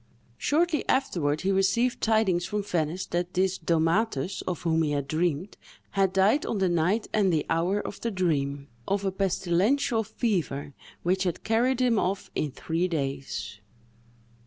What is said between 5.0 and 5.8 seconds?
dreamed,